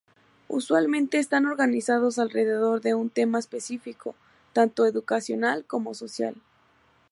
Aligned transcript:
Usualmente 0.47 1.19
están 1.19 1.45
organizados 1.45 2.17
alrededor 2.17 2.81
de 2.81 2.95
un 2.95 3.11
tema 3.11 3.37
específico, 3.37 4.15
tanto 4.51 4.87
educacional 4.87 5.63
como 5.65 5.93
social. 5.93 6.33